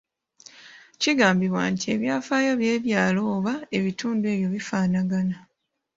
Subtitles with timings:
[1.01, 5.37] Kigambabibwa nti ebyafaayo by’ebyalo oba ebitundu ebyo bifaanagana.